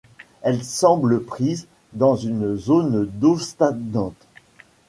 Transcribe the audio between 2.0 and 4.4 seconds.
une zone d’eau stagnante.